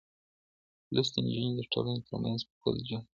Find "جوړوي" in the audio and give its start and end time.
2.87-3.03